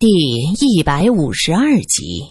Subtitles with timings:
[0.00, 0.06] 第
[0.60, 2.22] 一百五十二集，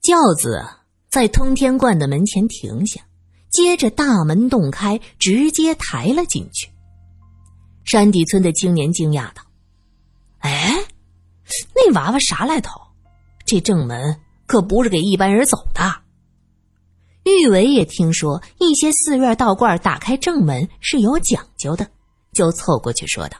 [0.00, 0.66] 轿子
[1.10, 3.02] 在通天观的门前停下，
[3.50, 6.70] 接着大门洞开，直接抬了进去。
[7.84, 9.42] 山底村的青年惊讶道
[10.40, 10.82] ：“哎，
[11.74, 12.80] 那娃娃啥来头？
[13.44, 15.82] 这正门可不是给一般人走的。”
[17.24, 21.86] 玉伟也听说一些寺院道观打开正门是有讲究的，
[22.32, 23.36] 就凑过去说道：“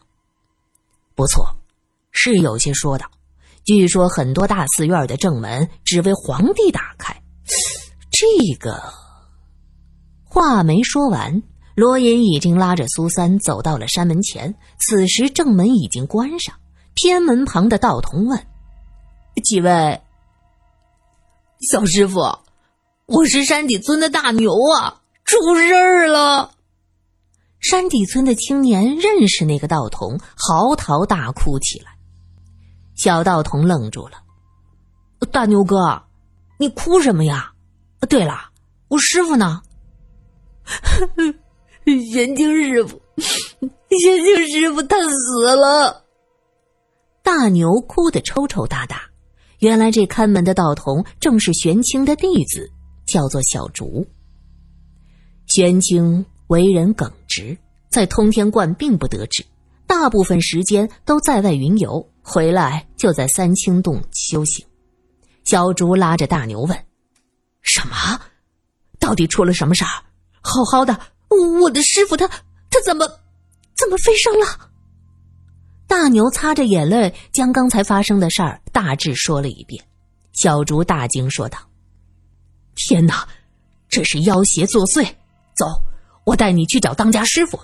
[1.16, 1.42] 不错，
[2.10, 3.10] 是有些说道。”
[3.64, 7.22] 据说很多大寺院的正门只为皇帝打开，
[8.10, 8.82] 这个
[10.24, 11.42] 话没说完，
[11.74, 14.54] 罗隐已经拉着苏三走到了山门前。
[14.78, 16.54] 此时正门已经关上，
[16.94, 18.46] 偏门旁的道童问
[19.44, 20.00] ：“几位
[21.70, 22.38] 小师傅，
[23.06, 26.52] 我是山底村的大牛啊，出事儿了！”
[27.60, 31.92] 山底村的青年认识那个道童，嚎啕大哭起来。
[33.00, 34.18] 小道童愣住了，
[35.32, 36.02] 大牛哥，
[36.58, 37.50] 你哭什么呀？
[38.10, 38.50] 对了，
[38.88, 39.62] 我师傅呢？
[42.12, 46.04] 玄清师傅，玄清师傅他死了。
[47.22, 49.00] 大牛哭得抽抽搭搭。
[49.60, 52.70] 原来这看门的道童正是玄清的弟子，
[53.06, 54.06] 叫做小竹。
[55.46, 57.56] 玄清为人耿直，
[57.88, 59.42] 在通天观并不得志，
[59.90, 62.08] 大部分时间都在外云游。
[62.22, 64.64] 回来就在三清洞修行。
[65.42, 66.78] 小竹拉着大牛问
[67.60, 68.20] ：“什么？
[69.00, 69.90] 到底出了什么事儿？
[70.42, 70.96] 好好的，
[71.60, 73.04] 我的师傅他他怎么
[73.76, 74.70] 怎么飞升了？”
[75.88, 79.82] 大牛擦着眼泪，将刚才发生的事儿大致说了一遍。
[80.32, 81.58] 小竹大惊说道
[82.76, 83.26] ：“天哪，
[83.88, 85.04] 这是妖邪作祟！
[85.56, 85.66] 走，
[86.24, 87.58] 我带你去找当家师傅。”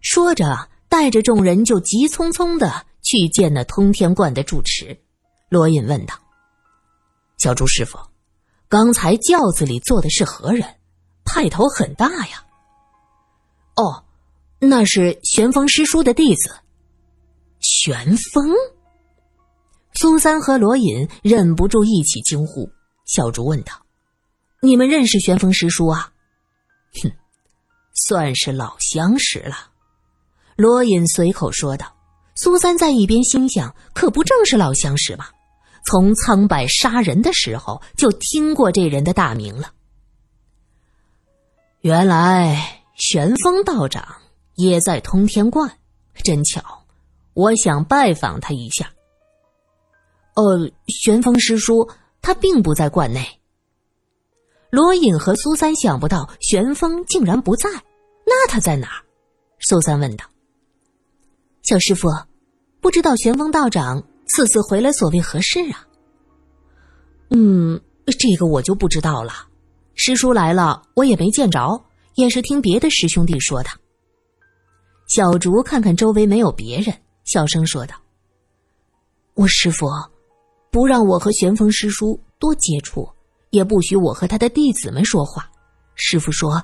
[0.00, 0.56] 说着，
[0.88, 2.86] 带着众人就急匆匆的。
[3.08, 4.98] 去见那通天观的住持，
[5.48, 6.16] 罗隐问道
[7.38, 7.96] ：“小朱师傅，
[8.68, 10.66] 刚才轿子里坐的是何人？
[11.24, 12.44] 派头很大呀。
[13.78, 14.02] ”“哦，
[14.58, 16.50] 那是玄风师叔的弟子。
[17.62, 18.52] ”“玄风。”
[19.94, 22.68] 苏三和罗隐忍不住一起惊呼。
[23.04, 23.72] 小竹问道
[24.60, 26.12] ：“你们认识玄风师叔啊
[27.04, 27.12] ？”“哼，
[27.94, 29.70] 算是老相识了。”
[30.56, 31.94] 罗隐随口说道。
[32.38, 35.26] 苏三在一边心想：“可不正是老相识吗？
[35.86, 39.72] 从苍柏杀人的时候就听过这人的大名了。
[41.80, 44.16] 原来玄风道长
[44.54, 45.78] 也在通天观，
[46.22, 46.60] 真巧，
[47.32, 48.90] 我想拜访他一下。”
[50.36, 51.88] 呃，玄风师叔
[52.20, 53.40] 他并不在观内。
[54.68, 57.70] 罗隐和苏三想不到玄风竟然不在，
[58.26, 59.04] 那他在哪儿？
[59.60, 60.26] 苏三问道。
[61.66, 62.08] 小师傅，
[62.80, 65.84] 不知道玄风道长此次回来所为何事啊？
[67.30, 67.80] 嗯，
[68.20, 69.32] 这个我就不知道了。
[69.94, 71.84] 师叔来了，我也没见着，
[72.14, 73.70] 也是听别的师兄弟说的。
[75.08, 77.96] 小竹看看周围没有别人，小声说道
[79.34, 79.88] ：“我师傅
[80.70, 83.08] 不让我和玄风师叔多接触，
[83.50, 85.50] 也不许我和他的弟子们说话。
[85.96, 86.62] 师傅说，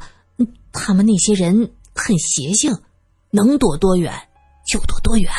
[0.71, 2.73] 他们那些人很邪性，
[3.33, 4.15] 能躲多远。”
[4.67, 5.31] 就躲多远？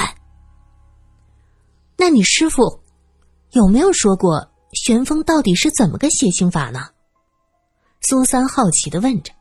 [1.97, 2.81] 那你师傅
[3.51, 6.89] 有没有说过玄风到底是怎么个邪性法呢？
[8.01, 9.31] 苏三好奇的问着。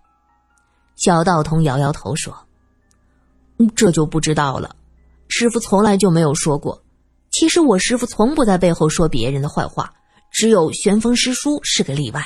[0.94, 2.46] 小道童摇摇头说
[3.74, 4.76] ：“这就不知道了，
[5.28, 6.80] 师傅从来就没有说过。
[7.30, 9.92] 其实我师傅从不在背后说别人的坏话，
[10.30, 12.22] 只有玄风师叔是个例外。”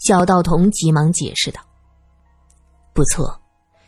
[0.00, 1.60] 小道童急忙解释道
[2.94, 3.40] ：“不错。”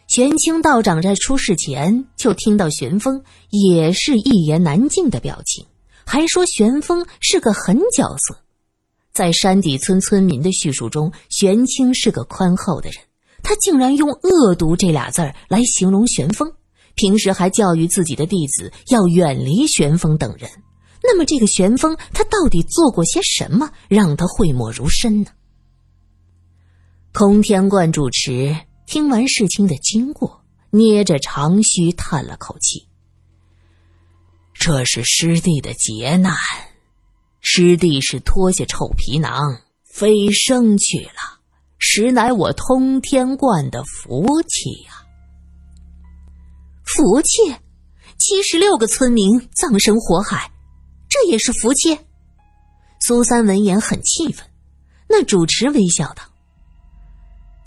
[0.08, 5.66] 玄清道长在出事前就听到玄风也是一言难尽的表情，
[6.06, 8.34] 还说玄风是个狠角色。
[9.12, 12.98] 在山底村村民的叙述中，玄清是个宽厚的人，
[13.42, 16.50] 他竟然用恶毒这俩字儿来形容玄风。
[16.94, 20.50] 平时还教育自己的弟子要远离玄风等人。
[21.02, 25.30] 那么，这个玄风他到底做过些什么，让他讳莫如深呢？
[27.12, 28.56] 空天观主持。
[28.90, 32.88] 听完事情的经过，捏着长须叹了口气
[34.58, 36.34] ：“这是师弟的劫难，
[37.42, 41.40] 师弟是脱下臭皮囊飞升去了，
[41.78, 45.04] 实乃我通天观的福气呀！
[46.82, 47.54] 福气，
[48.18, 50.50] 七十六个村民葬身火海，
[51.10, 51.98] 这也是福气。”
[53.06, 54.46] 苏三闻言很气愤，
[55.10, 56.22] 那主持微笑道。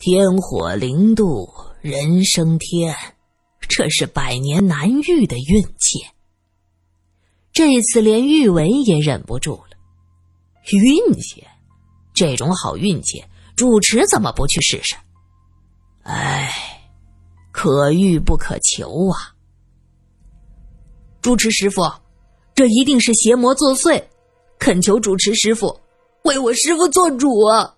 [0.04, 1.48] 天火零度，
[1.80, 2.96] 人升天，
[3.70, 6.04] 这是百年难遇的运气。
[7.54, 9.78] 这次连玉文也忍不住了。
[10.72, 11.46] 运气，
[12.16, 13.24] 这种好运气，
[13.56, 14.96] 主持怎么不去试试？
[16.02, 16.52] 哎，
[17.52, 19.36] 可遇不可求啊！
[21.22, 21.84] 主持师傅，
[22.56, 24.04] 这一定是邪魔作祟，
[24.58, 25.80] 恳求主持师傅
[26.24, 27.76] 为我师傅做主啊！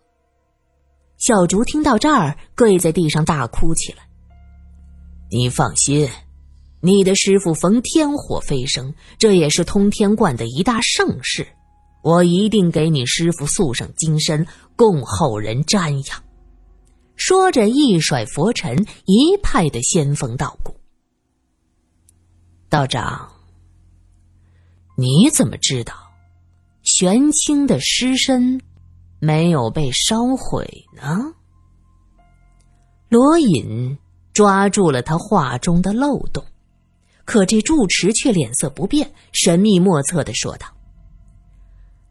[1.24, 4.00] 小竹听到这儿，跪在地上大哭起来。
[5.32, 6.10] 你放心，
[6.82, 11.48] 你的师傅逢天火飞升，这也是通天观的一大盛事，
[12.04, 16.24] 我一定给你师傅塑上金身，供后人瞻仰。
[17.16, 20.76] 说着，一甩佛尘，一派的仙风道骨。
[22.68, 23.32] 道长，
[24.98, 25.94] 你怎么知道
[26.82, 28.60] 玄清的尸身
[29.24, 31.34] 没有被烧毁呢？
[33.08, 33.98] 罗隐
[34.34, 36.44] 抓住了他话中的漏洞，
[37.24, 40.68] 可这住持却脸色不变，神秘莫测的说道：“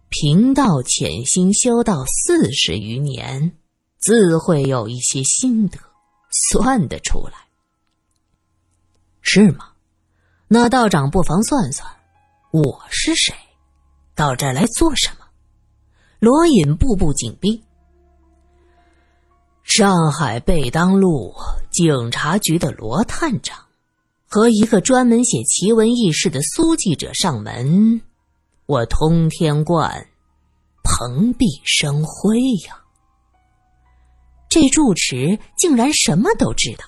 [0.09, 3.59] 贫道潜心修道四十余年。”
[4.01, 5.79] 自会有一些心得，
[6.51, 7.35] 算得出来，
[9.21, 9.69] 是吗？
[10.49, 11.89] 那道长不妨算算，
[12.51, 13.33] 我是谁？
[14.17, 15.22] 到这儿来做什么？
[16.23, 17.65] 罗隐步步紧逼。
[19.65, 21.35] 上海贝当路
[21.69, 23.59] 警察局的罗探长，
[24.29, 28.01] 和一个专门写奇闻异事的苏记者上门，
[28.67, 30.07] 我通天观
[30.85, 32.39] 蓬荜生辉
[32.69, 32.85] 呀！
[34.49, 36.85] 这住持竟然什么都知道。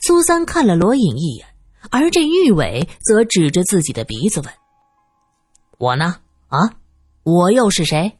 [0.00, 1.46] 苏三看了罗隐一眼，
[1.92, 4.52] 而这玉伟则指着自己的鼻子问
[5.78, 6.16] ：“我呢？
[6.48, 6.74] 啊，
[7.22, 8.18] 我又是谁？”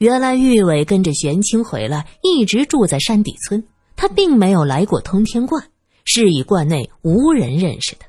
[0.00, 3.62] 原来玉伟跟着玄清回来，一直住在山底村，
[3.96, 5.62] 他并没有来过通天观，
[6.06, 8.06] 是以观内无人认识的。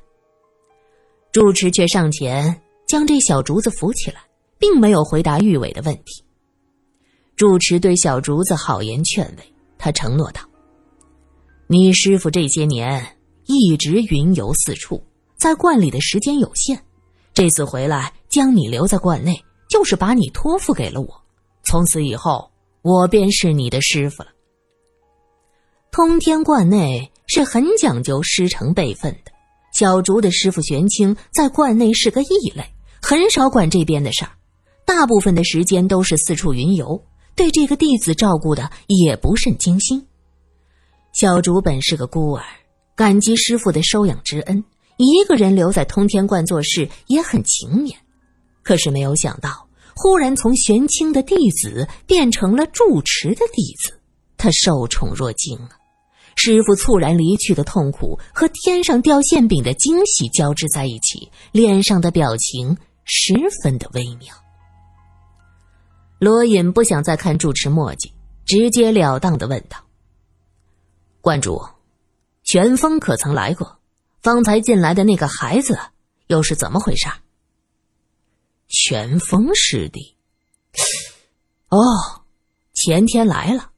[1.32, 4.22] 住持却上前将这小竹子扶起来，
[4.58, 6.24] 并没有回答玉伟的问题。
[7.36, 10.40] 住持对小竹子好言劝慰，他承诺道
[11.68, 13.06] ：“你师傅这些年
[13.44, 15.04] 一直云游四处，
[15.36, 16.80] 在观里的时间有限，
[17.34, 21.21] 这次回来将你留在观内，就是把你托付给了我。
[21.62, 22.50] 从此以后，
[22.82, 24.28] 我便是你的师傅了。
[25.90, 29.32] 通天观内是很讲究师承辈分的，
[29.72, 32.64] 小竹的师傅玄清在观内是个异类，
[33.00, 34.30] 很少管这边的事儿，
[34.84, 37.02] 大部分的时间都是四处云游。”
[37.34, 40.06] 对这个弟子照顾的也不甚精心。
[41.14, 42.44] 小竹本是个孤儿，
[42.94, 44.62] 感激师傅的收养之恩，
[44.98, 47.94] 一个人留在通天观做事也很勤勉。
[48.62, 54.00] 可是没有想到，忽然从玄清的弟子变成了住持的弟子，
[54.36, 55.78] 他受宠若惊啊！
[56.34, 64.34] 师傅猝然离去的痛苦和天上掉馅饼的惊喜交织在一起，脸上的表情十分的微妙。
[66.18, 68.12] 罗隐不想再看住持墨迹，
[68.46, 69.76] 直截了当的问道
[71.20, 71.60] ：“观主，
[72.44, 73.78] 玄风可曾来过？
[74.22, 75.78] 方才进来的那个孩子
[76.28, 77.08] 又是怎么回事？”
[78.72, 80.16] 玄风师弟，
[81.68, 81.78] 哦，
[82.72, 83.70] 前天来了，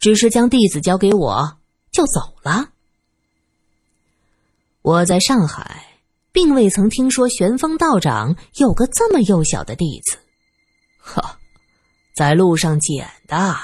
[0.00, 1.58] 只是将弟子交给我
[1.92, 2.70] 就走了。
[4.82, 6.00] 我在上海，
[6.32, 10.18] 并未曾听说玄风道长有个这么幼小的弟子，
[10.98, 11.38] 哈。
[12.12, 13.56] 在路上捡的，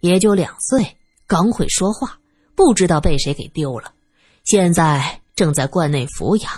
[0.00, 0.96] 也就两岁，
[1.28, 2.18] 刚会说话，
[2.56, 3.94] 不知道被谁给丢了，
[4.44, 6.52] 现在正在观内抚养，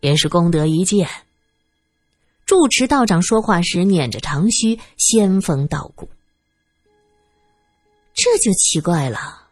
[0.00, 1.08] 也是功德一件。
[2.46, 6.08] 住持道长说话时捻着长须，仙风道骨。
[8.14, 9.48] 这就奇怪了，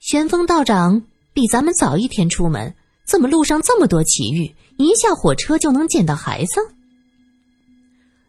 [0.00, 2.74] 玄风道长比咱们早一天出门，
[3.04, 6.54] 怎么路上这么多奇遇，一下火车就能见到孩子？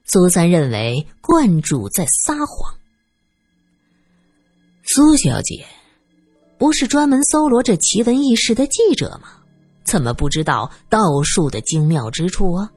[0.04, 2.76] 苏三认为观主在撒谎。
[4.84, 5.66] 苏小姐，
[6.58, 9.30] 不是专门搜罗这奇闻异事的记者吗？
[9.86, 12.70] 怎么不知道道术的精妙之处啊？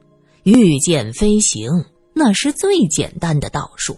[0.47, 1.69] 御剑飞行
[2.13, 3.97] 那是最简单的道术，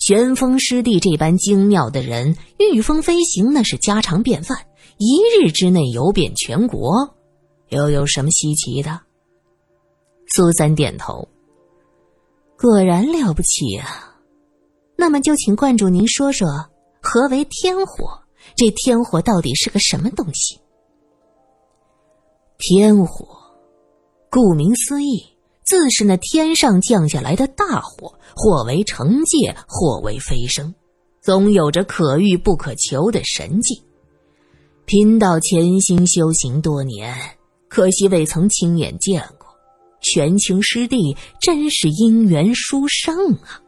[0.00, 4.58] 玄风师弟这般精妙的人，御风飞行那是家常便饭，
[4.98, 7.14] 一日之内游遍全国，
[7.68, 9.02] 又有什么稀奇的？
[10.26, 11.28] 苏三点头。
[12.58, 14.16] 果然了不起啊！
[14.96, 16.48] 那么就请观主您说说，
[17.00, 18.18] 何为天火？
[18.56, 20.58] 这天火到底是个什么东西？
[22.58, 23.28] 天火，
[24.28, 25.24] 顾名思义，
[25.64, 30.74] 自是那天上降下来的大火，或为惩戒，或为飞升，
[31.22, 33.82] 总有着可遇不可求的神迹。
[34.84, 37.16] 贫道潜心修行多年，
[37.68, 39.48] 可惜未曾亲眼见过。
[40.02, 43.62] 玄清师弟真是姻缘殊胜啊！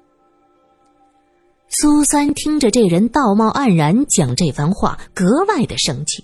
[1.68, 6.22] 苏三听着这人道貌岸然讲这番话，格外的生气。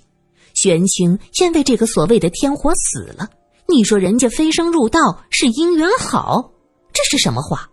[0.53, 3.27] 玄清因为这个所谓的天火死了，
[3.67, 6.51] 你说人家飞升入道是姻缘好，
[6.91, 7.69] 这是什么话？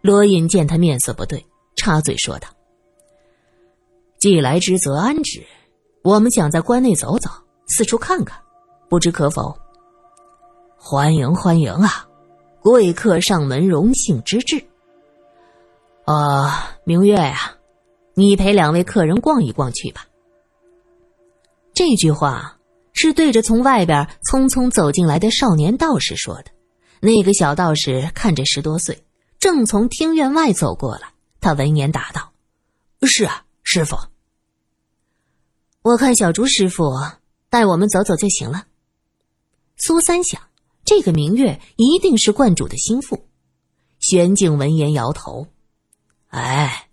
[0.00, 1.44] 罗隐见他面色不对，
[1.76, 2.48] 插嘴说道
[4.18, 5.44] ：“既来之则安之，
[6.02, 7.28] 我们想在关内走走，
[7.66, 8.40] 四处看看，
[8.88, 9.56] 不知可否？”
[10.78, 12.06] 欢迎欢迎啊！
[12.62, 14.62] 贵客上门，荣幸之至。
[16.04, 17.56] 啊，明月呀，
[18.14, 20.06] 你陪两位客人逛一逛去吧。
[21.74, 22.55] 这句话
[22.96, 26.50] 是对着从外边匆匆走进来的少年道士说的。
[26.98, 29.04] 那个小道士看着十多岁，
[29.38, 31.12] 正从厅院外走过来。
[31.40, 32.32] 他闻言答道
[33.06, 33.96] ：“是啊，师傅。
[35.82, 36.90] 我看小竹师傅
[37.50, 38.66] 带我们走走就行了。”
[39.78, 40.40] 苏三想。
[40.88, 43.26] 这个明月一定是观主的心腹。
[43.98, 45.48] 玄静闻言摇头
[46.30, 46.88] ：“哎，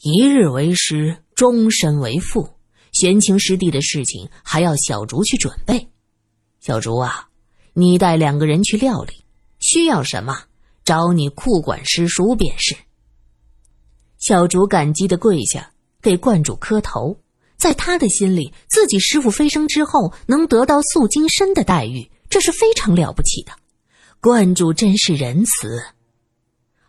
[0.00, 2.54] 一日为师，终身为父。
[2.94, 5.88] 玄清师弟的事情还要小竹去准备。
[6.60, 7.28] 小竹啊，
[7.74, 9.12] 你带两个人去料理，
[9.60, 10.44] 需要什么
[10.84, 12.74] 找你库管师叔便是。”
[14.18, 17.18] 小竹感激的跪下，给观主磕头。
[17.56, 22.10] 在他的心里，自己师傅飞升之后，能得到素金身的待遇。
[22.30, 23.52] 这是非常了不起的，
[24.20, 25.84] 观主真是仁慈。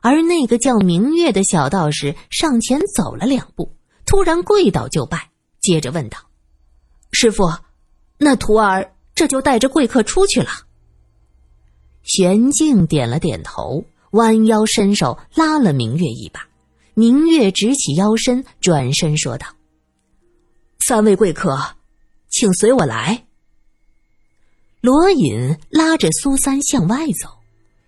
[0.02, 5.30] 而那个叫明月的小道士上前走了两步，突然跪倒就拜，
[5.66, 6.20] 接着问道
[7.12, 7.52] ：“师傅，
[8.20, 10.50] 那徒儿这就带着贵客出去了？”
[12.06, 16.48] 玄静点了点头，弯腰伸手拉了明月一把。
[16.94, 19.48] 明月直起腰身，转身说道
[20.78, 21.76] ：“三位贵客，
[22.30, 23.26] 请随我来。”
[24.82, 27.40] 罗隐拉着苏三向外走，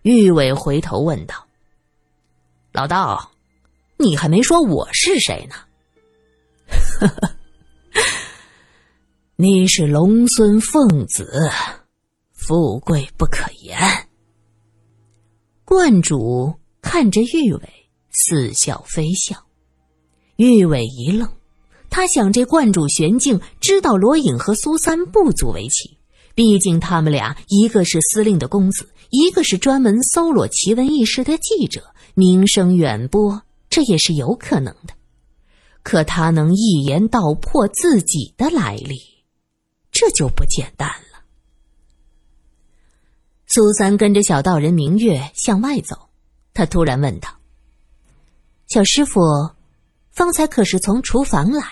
[0.01, 1.46] 玉伟回头问道
[2.74, 3.34] ：“老道，
[3.98, 5.55] 你还没说我是谁呢
[9.39, 11.48] ？”“你是龙孙凤子，
[12.32, 13.77] 富贵不可言。”
[15.63, 17.70] 观主看着玉伟，
[18.10, 19.38] 似笑非笑。
[20.38, 21.29] 玉伟一愣，
[21.88, 26.00] 他想这观主玄静知道罗隐和苏三不足为奇。
[26.34, 34.96] 毕竟他们俩，一个是司令的公子，一个是专门搜罗奇闻异事的记者，名声远播，这也是有可能的。
[35.84, 39.00] 可他能一言道破自己的来历，
[40.00, 41.24] 这就不简单了。
[43.48, 46.10] 苏三跟着小道人明月向外走，
[46.54, 47.27] 他突然问道
[48.70, 49.20] ：“小师傅，
[50.12, 51.63] 方才可是从厨房来？”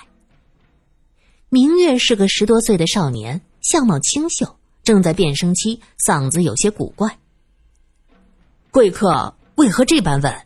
[1.49, 3.39] 明月是个十多岁的少年。
[3.61, 7.17] 相貌清秀，正在变声期，嗓子有些古怪。
[8.69, 10.45] 贵客为何这般问？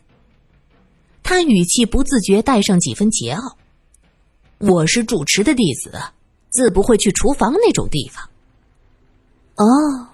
[1.22, 3.56] 他语气不自觉带上几分桀骜。
[4.56, 6.02] 我是主持的弟子，
[6.50, 8.24] 自不会去厨房那种地方。
[9.56, 10.08] 哦，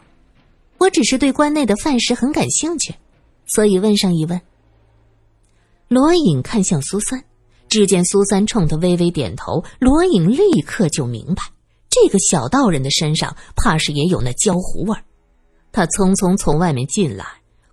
[0.79, 2.95] 我只是对关内的饭食很感兴趣，
[3.47, 4.41] 所以问上一问。
[5.89, 7.23] 罗隐看向苏三，
[7.69, 11.43] 只见苏三冲他微微点头，罗隐立刻就明白。
[11.89, 15.03] 这个小道人的身上怕是也有那焦糊味儿，
[15.71, 17.25] 他匆匆从外面进来，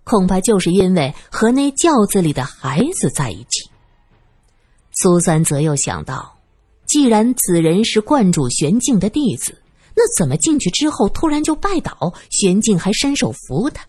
[0.04, 3.68] 恐怕就是因为和那轿子里的孩子在一起。
[4.92, 6.33] 苏三则又想到，
[6.86, 9.56] 既然此人是观主玄静的弟子，
[9.96, 12.12] 那怎么进去之后突然就拜倒？
[12.30, 13.84] 玄静还伸手扶他，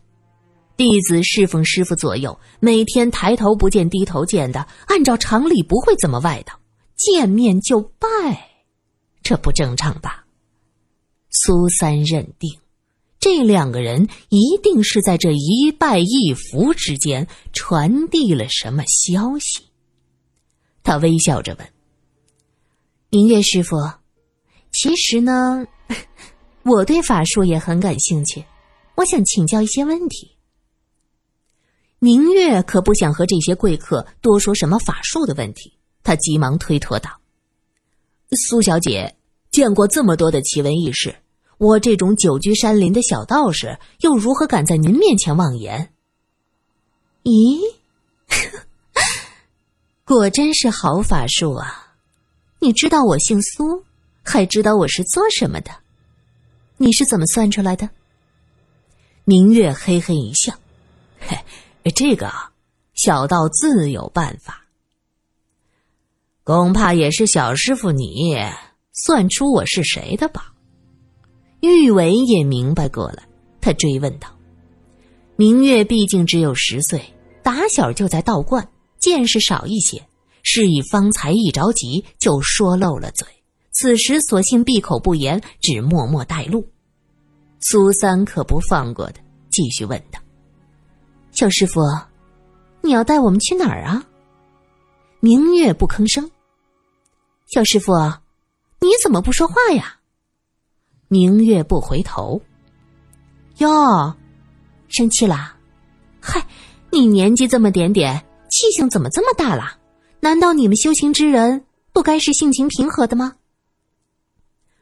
[0.78, 6.60] 弟子侍奉师傅左右，每天抬头不见低头见的，按照常理不会这么外道，
[6.96, 8.50] 见面就拜，
[9.24, 10.26] 这不正常吧？
[11.30, 12.58] 苏三认定，
[13.20, 19.64] 这两个人一定是在这一拜一扶之间传递了什么消息。
[20.84, 21.68] 他微笑着问
[23.16, 23.78] ：“明月师傅，
[24.74, 25.66] 其实呢，
[26.64, 28.44] 我对法术也很感兴趣，
[28.96, 30.36] 我想请教一些问题。”
[32.00, 37.10] 明月可不想和这些贵客多说什么法术的问题，他急忙推脱道
[38.50, 39.16] ：“苏小姐
[39.50, 41.16] 见过这么多的奇闻异事。”
[41.58, 45.94] 我这种久居山林的小道士，又如何敢在您面前妄言？
[47.24, 47.62] 咦，
[50.04, 51.85] 果真是好法术啊！
[52.66, 53.84] 你知道我姓苏，
[54.24, 55.70] 还知道我是做什么的？
[56.78, 57.88] 你是怎么算出来的？
[59.24, 60.52] 明月嘿嘿一笑，
[61.20, 61.38] 嘿，
[61.94, 62.34] 这个
[62.96, 64.66] 小道自有办法。
[66.44, 68.36] 恐怕也是小师傅你
[68.94, 70.52] 算出我是谁的吧？
[71.60, 73.28] 玉伟也明白过来，
[73.62, 74.28] 他追问道
[75.38, 78.68] ：“明月毕竟只有十岁，打小就在道观，
[78.98, 80.08] 见识少一些，
[80.46, 83.28] 是以方才一着急就说漏了嘴。
[83.74, 86.66] 此时索性闭口不言，只默默带路。
[87.60, 89.16] 苏三可不放过的，
[89.50, 90.20] 继续问道
[91.34, 91.82] ：“小师傅，
[92.82, 94.06] 你要带我们去哪儿啊？”
[95.20, 96.30] 明月不吭声。
[97.48, 97.92] 小师傅，
[98.80, 99.98] 你怎么不说话呀？
[101.08, 102.40] 明月不回头。
[103.58, 104.14] 哟，
[104.88, 105.58] 生气啦？
[106.22, 106.46] 嗨，
[106.92, 109.78] 你年纪这么点点，气性怎么这么大了？
[110.26, 113.36] 难道你们修行之人不该是性情平和的吗？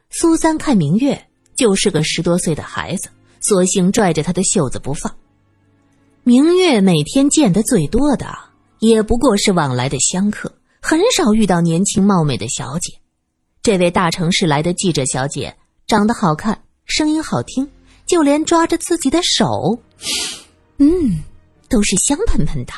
[0.09, 1.27] 苏三看明月。
[1.57, 3.09] 就是个十多岁的孩子，
[3.41, 5.13] 索性拽着他的袖子不放。
[6.23, 8.25] 明月每天见的最多的，
[8.79, 12.93] 也不过是往来的香客，很少遇到年轻貌美的小姐。
[13.61, 17.69] 这位大城市来的记者小姐，长得好看，声音好听，
[18.07, 19.77] 就连抓着自己的手，
[20.77, 21.21] 嗯，
[21.69, 22.73] 都是香喷喷的。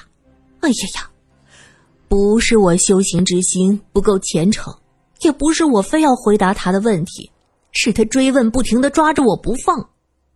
[0.59, 1.09] 哎呀呀，
[2.15, 4.73] 不是我修行之心不够虔诚，
[5.19, 7.29] 也不是我非要回答他的问题。
[7.73, 9.89] 是他追问，不停的抓着我不放。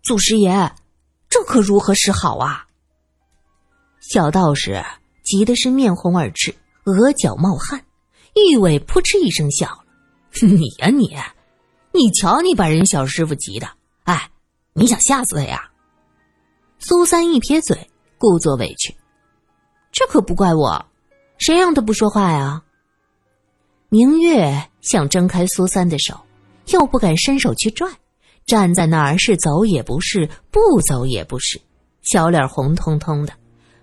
[0.03, 0.73] 祖师爷，
[1.29, 2.67] 这可如何是好啊？
[4.01, 4.83] 小道士
[5.23, 7.85] 急的是面红耳赤，额角冒汗。
[8.35, 9.85] 玉伟扑哧一声笑了
[10.45, 11.15] ：“你呀你，
[11.93, 13.69] 你瞧你把人小师傅急的，
[14.03, 14.29] 哎，
[14.73, 15.71] 你想吓死他呀？”
[16.77, 18.93] 苏三一撇嘴，故作委屈
[19.93, 20.85] ：“这可不怪我，
[21.39, 22.61] 谁让他不说话呀？”
[23.89, 26.15] 明月想挣开苏三的手。
[26.71, 27.89] 又不敢伸手去拽，
[28.45, 31.59] 站在那儿是走也不是，不走也不是，
[32.03, 33.33] 小脸红彤彤的，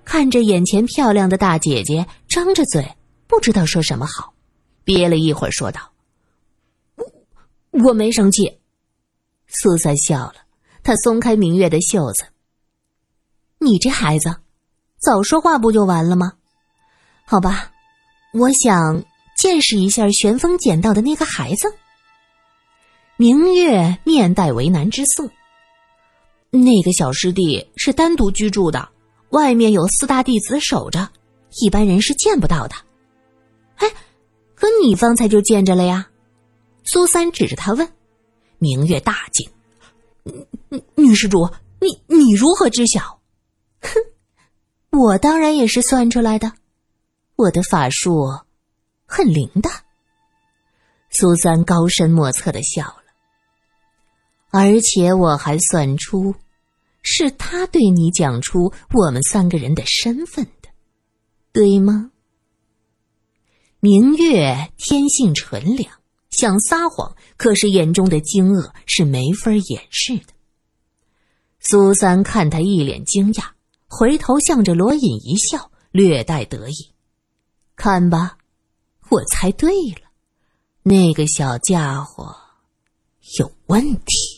[0.04, 2.94] 看着眼前漂亮的大姐姐，张着嘴
[3.26, 4.32] 不知道说什么好，
[4.84, 5.80] 憋了一会儿说道
[6.94, 8.56] ：“我我没生气。”
[9.50, 10.34] 苏三笑了，
[10.84, 12.26] 他松开明月的袖子
[13.58, 14.36] ：“你这孩子，
[15.00, 16.34] 早说话不就完了吗？
[17.26, 17.72] 好吧，
[18.32, 19.04] 我想
[19.36, 21.74] 见识一下玄风捡到的那个孩子。”
[23.18, 25.28] 明月面带为难之色。
[26.50, 28.88] 那个小师弟是单独居住的，
[29.30, 31.08] 外面有四大弟子守着，
[31.60, 32.76] 一般人是见不到的。
[33.76, 33.90] 哎，
[34.54, 36.08] 可你方才就见着了呀？
[36.84, 37.88] 苏三指着他问。
[38.58, 39.50] 明月大惊
[40.70, 43.00] ：“女女施主，你你如何知晓？”
[43.82, 46.52] 哼，我当然也是算出来的，
[47.36, 48.26] 我的法术
[49.06, 49.70] 很灵的。
[51.10, 53.02] 苏三高深莫测的笑了。
[54.50, 56.34] 而且我还算出，
[57.02, 60.70] 是他对你讲出我们三个人的身份的，
[61.52, 62.10] 对吗？
[63.80, 65.90] 明月天性纯良，
[66.30, 70.32] 想撒谎，可是眼中的惊愕是没法掩饰的。
[71.60, 73.50] 苏三看他一脸惊讶，
[73.88, 76.94] 回头向着罗隐一笑，略带得意
[77.76, 78.38] ：“看吧，
[79.10, 80.10] 我猜对了，
[80.82, 82.34] 那个小家伙
[83.38, 84.35] 有问题。”